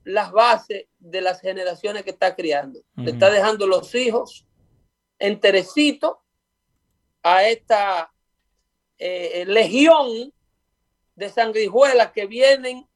[0.04, 2.80] las bases de las generaciones que está criando.
[2.96, 4.46] Le está dejando los hijos
[5.18, 6.16] enterecitos
[7.22, 8.13] a esta
[9.06, 10.32] eh, eh, legión
[11.14, 12.88] de sangrijuelas que vienen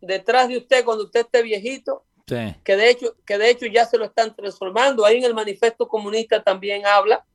[0.00, 3.98] detrás de usted cuando usted esté viejito, que, de hecho, que de hecho ya se
[3.98, 5.04] lo están transformando.
[5.04, 7.26] Ahí en el manifiesto comunista también habla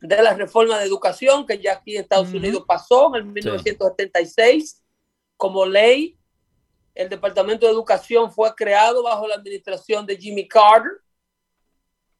[0.00, 4.82] de la reforma de educación que ya aquí en Estados Unidos pasó en el 1976
[5.36, 6.16] como ley.
[6.94, 10.92] El Departamento de Educación fue creado bajo la administración de Jimmy Carter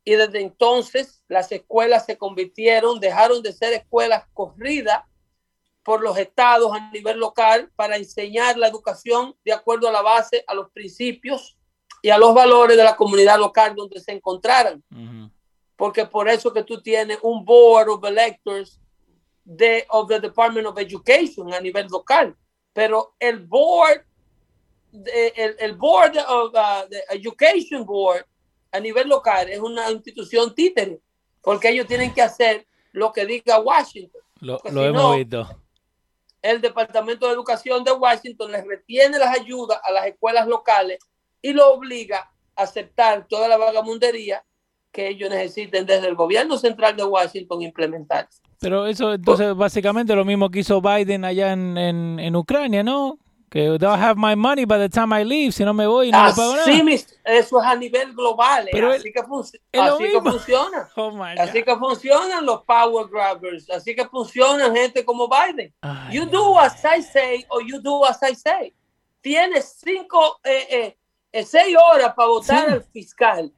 [0.05, 5.03] y desde entonces las escuelas se convirtieron, dejaron de ser escuelas corridas
[5.85, 10.43] por los estados a nivel local para enseñar la educación de acuerdo a la base,
[10.47, 11.57] a los principios
[12.03, 14.83] y a los valores de la comunidad local donde se encontraran.
[15.77, 18.81] Porque por eso que tú tienes un board of electors
[19.45, 22.35] de of the Department of Education a nivel local,
[22.73, 24.07] pero el board
[24.93, 28.25] el, el board of uh, the education board
[28.73, 31.01] a nivel local es una institución títere,
[31.43, 34.23] porque ellos tienen que hacer lo que diga Washington.
[34.41, 35.64] Lo, hemos visto
[36.45, 40.99] el Departamento de Educación de Washington les retiene las ayudas a las escuelas locales
[41.41, 44.45] y lo obliga a aceptar toda la vagamundería
[44.93, 48.29] que ellos necesiten desde el gobierno central de Washington implementar.
[48.61, 53.19] Pero eso, entonces, básicamente lo mismo que hizo Biden allá en, en, en Ucrania, ¿no?
[53.55, 56.11] Que they'll have my money by the time I leave, si no me voy y
[56.11, 56.65] no le pago nada.
[56.65, 59.21] Así, mis- eso es a nivel global, eh, Pero así, es- que,
[59.79, 60.89] lo así que funciona.
[60.97, 65.73] Oh my Así que funcionan los power grabbers, así que funcionan gente como Biden.
[65.83, 68.75] Ay, You do as I say or you do as I say.
[69.21, 70.97] Tienes cinco, eh, eh,
[71.33, 72.73] eh, seis horas para votar Sí.
[72.73, 73.53] al fiscal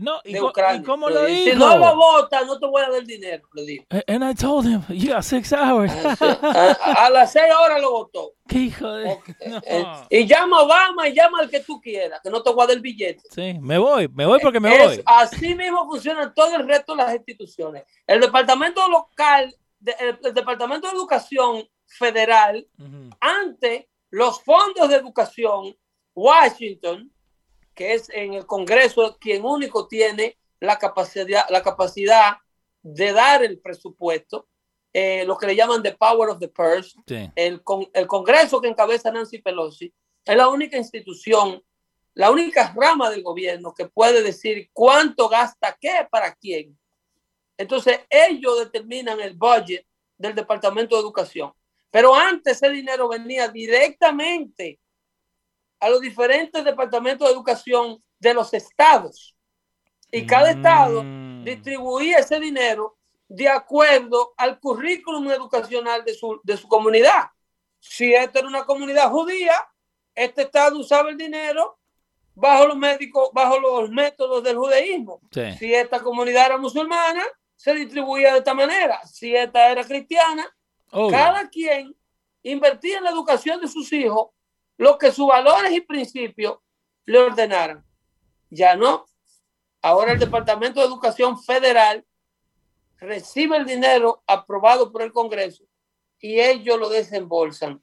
[0.00, 0.80] No, ¿y, de Ucrania.
[0.80, 1.52] ¿y cómo lo digo, dijo?
[1.52, 3.48] Si no lo vota, no te voy a dar dinero.
[3.54, 3.84] Le digo.
[4.06, 5.90] And I told him, you got six hours.
[5.92, 8.32] A, a las seis horas lo votó.
[8.48, 9.10] Qué hijo de...
[9.10, 9.60] Ok, No.
[9.66, 12.74] eh, y llama a Obama y llama al que tú quieras, que no te guarde
[12.74, 13.22] el billete.
[13.30, 15.02] Sí, me voy, me voy porque me Es- voy.
[15.04, 17.82] así mismo funcionan todo el resto de las instituciones.
[18.06, 23.10] El departamento local, de- el, el departamento de educación federal, Ujú.
[23.20, 25.76] ante los fondos de educación,
[26.14, 27.10] Washington,
[27.78, 32.38] que es en el Congreso quien único tiene la capacidad, la capacidad
[32.82, 34.48] de dar el presupuesto,
[34.92, 37.30] eh, lo que le llaman the power of the purse, Sí.
[37.36, 41.62] el, con- el Congreso que encabeza Nancy Pelosi es la única institución,
[42.14, 46.76] la única rama del gobierno que puede decir cuánto gasta qué para quién.
[47.56, 51.52] Entonces, ellos determinan el budget del Departamento de Educación.
[51.92, 54.80] Pero antes ese dinero venía directamente
[55.80, 59.34] a los diferentes departamentos de educación de los estados.
[60.10, 61.44] Y cada estado Mm.
[61.44, 62.96] distribuía ese dinero
[63.28, 67.26] de acuerdo al currículum educacional de su, de su comunidad.
[67.78, 69.54] Si esta era una comunidad judía,
[70.14, 71.78] este estado usaba el dinero
[72.34, 75.20] bajo los médicos, bajo los métodos del judaísmo.
[75.30, 75.52] Sí.
[75.58, 77.22] Si esta comunidad era musulmana,
[77.54, 79.04] se distribuía de esta manera.
[79.06, 80.48] Si esta era cristiana,
[81.10, 81.94] cada quien
[82.42, 84.28] invertía en la educación de sus hijos
[84.78, 86.58] lo que sus valores y principios
[87.04, 87.84] le ordenaran.
[88.48, 89.06] Ya no.
[89.82, 92.06] Ahora el Departamento de Educación Federal
[92.96, 95.64] recibe el dinero aprobado por el Congreso
[96.20, 97.82] y ellos lo desembolsan.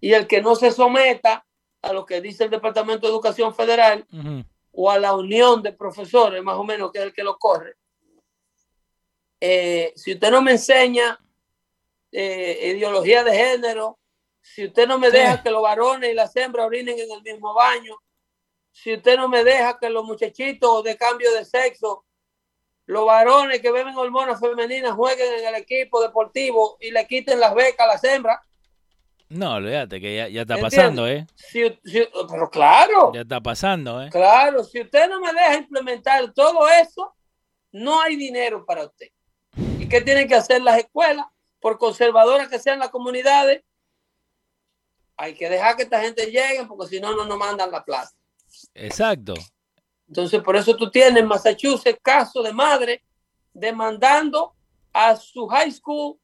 [0.00, 1.44] Y el que no se someta
[1.82, 4.06] a lo que dice el Departamento de Educación Federal
[4.72, 7.74] o a la unión de profesores, más o menos, que es el que lo corre.
[9.40, 11.18] Eh, si usted no me enseña
[12.10, 13.98] eh, ideología de género,
[14.40, 15.16] si usted no me Sí.
[15.18, 17.96] deja que los varones y las hembras orinen en el mismo baño,
[18.70, 22.04] si usted no me deja que los muchachitos de cambio de sexo,
[22.86, 27.54] los varones que beben hormonas femeninas jueguen en el equipo deportivo y le quiten las
[27.54, 28.40] becas a las hembras,
[29.30, 30.78] No, olvídate que ya, ya está ¿Entiendes?
[30.78, 31.26] pasando, ¿eh?
[31.34, 34.08] si, si- pero claro, Ya está pasando, ¿eh?
[34.10, 37.14] Claro, si usted no me deja implementar todo eso,
[37.72, 39.08] no hay dinero para usted.
[39.78, 41.26] ¿Y qué tienen que hacer las escuelas?
[41.60, 43.62] Por conservadoras que sean las comunidades,
[45.18, 48.12] hay que dejar que esta gente llegue porque si no, no nos mandan la plata.
[48.72, 49.34] Exacto.
[50.06, 53.02] Entonces, por eso tú tienes en Massachusetts caso de madre
[53.52, 54.54] demandando
[54.92, 56.18] a su high school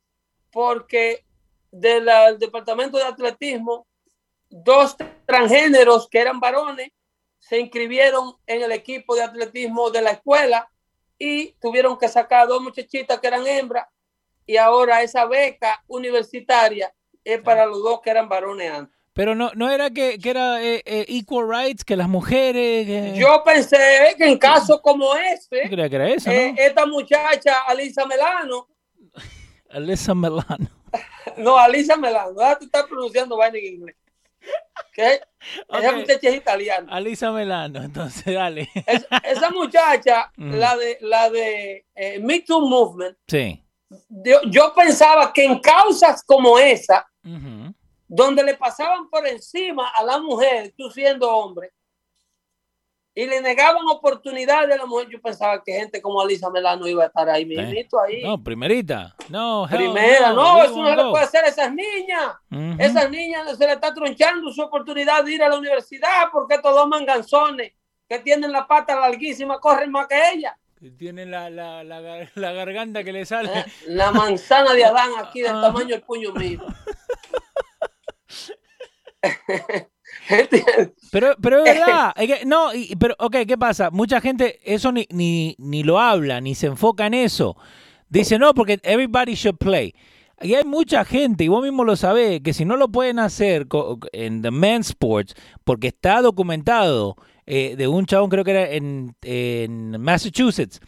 [0.51, 1.25] porque
[1.73, 3.87] del departamento de atletismo,
[4.49, 6.93] dos transgéneros que eran varones
[7.41, 10.71] se inscribieron en el equipo de atletismo de la escuela
[11.19, 13.89] y tuvieron que sacar dos muchachitas que eran hembras
[14.47, 16.95] y ahora esa beca universitaria
[17.25, 18.95] es para los dos que eran varones antes.
[19.13, 23.17] Pero no, no era que, que era eh, eh, equal rights, que las mujeres...
[23.17, 26.37] Yo pensé que en casos como este, que era eso, ¿no?
[26.37, 28.67] eh, esta muchacha, Alisa Melano,
[29.71, 30.69] Alyssa Milano.
[31.37, 33.97] no, Alisa Melano, ah, tú estás pronunciando vaina en inglés.
[34.93, 35.21] ¿Qué?
[35.69, 36.93] Esa muchacha es italiana.
[36.93, 38.69] Alyssa Milano, entonces dale.
[38.87, 40.55] Es- esa muchacha, Mm.
[40.57, 43.63] la de la de eh, Me Too Movement, Sí.
[44.09, 47.07] yo, yo pensaba que en causas como esa,
[48.07, 51.73] Donde le pasaban por encima a la mujer, tú siendo hombre,
[53.17, 57.05] y le negaban oportunidades a la mujer, yo pensaba que gente como Alisa Melano iba
[57.05, 58.23] a estar ahí mismito, ahí.
[58.25, 59.15] No, primerita.
[59.29, 62.35] No, Primera, no, we eso no se le puede hacer a esas niñas.
[62.79, 66.75] Esas niñas se le está tronchando su oportunidad de ir a la universidad porque estos
[66.75, 67.73] dos manganzones
[68.09, 70.59] que tienen la pata larguísima corren más que ella.
[70.81, 73.49] Que Tiene la, la, la garganta que le sale.
[73.61, 75.61] Eh, La manzana de Adán aquí del Ah.
[75.63, 76.61] tamaño del puño mío.
[81.11, 82.15] Pero, pero es verdad.
[82.47, 82.69] no,
[82.99, 83.91] pero, ok, ¿qué pasa?
[83.91, 87.57] Mucha gente eso ni, ni, ni lo habla, ni se enfoca en eso.
[88.09, 89.95] Dice, no, porque everybody should play.
[90.43, 93.67] Y hay mucha gente, y vos mismo lo sabés, que si no lo pueden hacer
[94.13, 97.17] en the men's sports, porque está documentado
[97.47, 100.81] eh, de un chabón, creo que era en, en Massachusetts,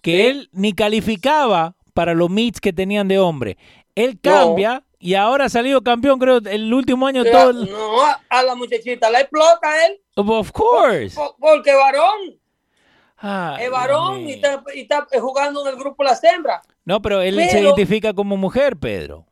[0.00, 0.20] que Sí.
[0.22, 3.58] él ni calificaba para los meets que tenían de hombre.
[3.94, 7.50] Él cambia y ahora ha salido campeón, creo, el último año todo.
[7.50, 11.14] el- No, a, la muchachita la explota él Of course.
[11.14, 12.38] po- porque varón.
[13.58, 16.62] Es varón Dios y está, y está jugando en el grupo Las Hembras.
[16.84, 19.26] No, pero él se identifica como mujer, Pedro.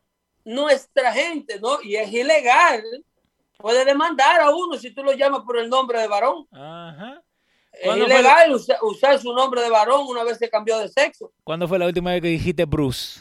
[0.44, 1.80] Nuestra gente, ¿no?
[1.82, 2.82] Y es ilegal.
[3.58, 6.46] Puede demandar a uno si tú lo llamas por el nombre de varón.
[6.52, 7.22] Ajá.
[7.72, 10.88] Es ¿Cuándo fue ilegal usa- usar su nombre de varón una vez se cambió de
[10.88, 11.32] sexo.
[11.44, 13.20] ¿Cuándo fue la última vez que dijiste Bruce?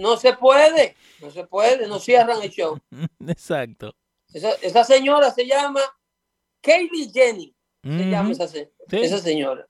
[0.00, 2.78] No se puede, no se puede, no cierran el show.
[3.28, 3.94] Exacto.
[4.32, 5.80] Esa, esa señora se llama
[6.62, 8.96] Kaylee Jenny, se llama esa, se- Sí.
[9.00, 9.66] esa señora.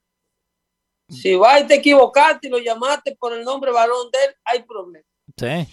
[1.09, 4.63] Si vas y te equivocaste y lo llamaste por el nombre varón de él, hay
[4.63, 5.05] problema.
[5.37, 5.69] Sí.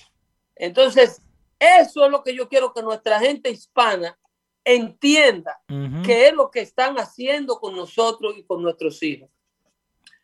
[0.56, 1.22] Entonces,
[1.60, 4.18] eso es lo que yo quiero que nuestra gente hispana
[4.66, 6.02] entienda Ujú.
[6.04, 9.30] qué es lo que están haciendo con nosotros y con nuestros hijos.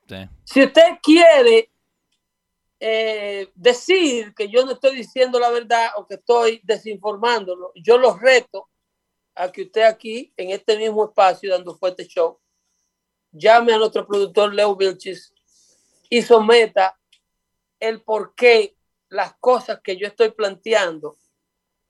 [0.08, 0.16] Sí.
[0.44, 1.70] Si usted quiere
[2.86, 8.20] eh, decir que yo no estoy diciendo la verdad o que estoy desinformándolo, yo los
[8.20, 8.70] reto
[9.36, 12.42] a que usted aquí, en este mismo espacio, dando fuerte show,
[13.32, 15.34] llame a nuestro productor Leo Vilchis
[16.10, 17.00] y someta
[17.80, 18.76] el por qué
[19.08, 21.16] las cosas que yo estoy planteando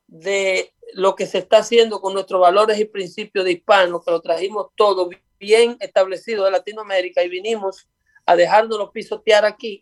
[0.05, 4.21] de lo que se está haciendo con nuestros valores y principios de hispanos, que lo
[4.21, 7.89] trajimos todo bien establecido de Latinoamérica y vinimos
[8.27, 9.81] a dejárnoslo pisotear aquí,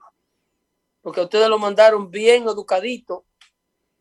[1.02, 3.26] porque ustedes lo mandaron bien educadito,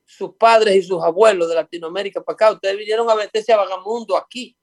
[0.04, 4.16] sus padres y sus abuelos de Latinoamérica para acá, ustedes vinieron a meterse a vagamundo
[4.16, 4.56] aquí.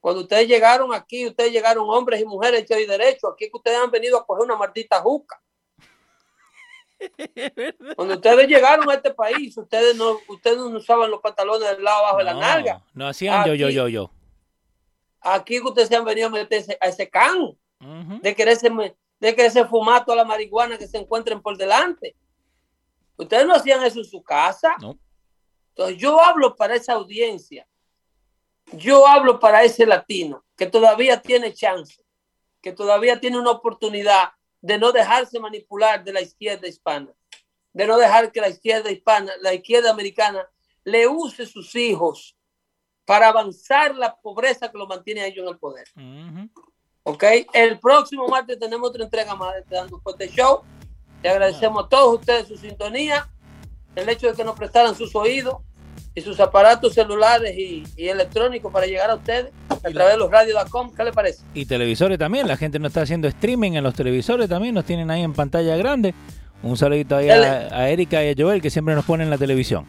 [0.00, 3.78] Cuando ustedes llegaron aquí, ustedes llegaron hombres y mujeres hechos y derechos, aquí que ustedes
[3.78, 5.40] han venido a coger una maldita juca.
[7.96, 11.98] Cuando ustedes llegaron a este país, ustedes no, ustedes no usaban los pantalones del lado
[11.98, 12.84] abajo de la nalga.
[12.94, 14.10] No hacían yo, yo, yo, yo.
[15.20, 17.56] Aquí que ustedes se han venido a meterse a ese can.
[18.20, 18.70] De quererse,
[19.22, 22.16] de quererse fumar toda la marihuana que se encuentren por delante.
[23.16, 24.74] Ustedes no hacían eso en su casa.
[24.80, 24.98] No.
[25.68, 27.64] Entonces yo hablo para esa audiencia.
[28.72, 32.04] Yo hablo para ese latino que todavía tiene chance,
[32.60, 37.14] que todavía tiene una oportunidad de no dejarse manipular de la izquierda hispana,
[37.72, 40.50] de no dejar que la izquierda hispana, la izquierda americana,
[40.82, 42.36] le use sus hijos
[43.04, 45.86] para avanzar la pobreza que lo mantiene a ellos en el poder.
[45.94, 46.50] Ujú.
[47.04, 47.24] ¿Ok?
[47.52, 50.60] El próximo martes tenemos otra entrega más de este Dando Fuerte Show.
[51.22, 53.28] Le agradecemos a todos ustedes su sintonía,
[53.96, 55.56] el hecho de que nos prestaran sus oídos
[56.14, 60.30] y sus aparatos celulares y, y electrónicos para llegar a ustedes a través de los
[60.30, 60.92] radios.com.
[60.94, 61.42] ¿Qué le parece?
[61.54, 65.10] Y televisores también, la gente no está haciendo streaming en los televisores también, nos tienen
[65.10, 66.14] ahí en pantalla grande.
[66.62, 69.84] Un saludito ahí a, Erika y a Joel que siempre nos ponen en la televisión.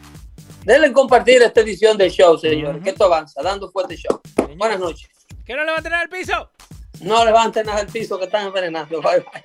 [0.63, 2.83] Denle compartir esta edición del show, señores, Ujú.
[2.83, 4.19] que esto avanza, Dando Fuerte Show.
[4.57, 5.09] Buenas noches.
[5.45, 6.49] ¿Que no le va a tener el piso?
[7.01, 9.01] No levanten nada al piso que están envenenando.
[9.01, 9.43] Bye, bye.